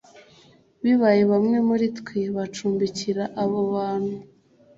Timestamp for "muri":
1.67-1.85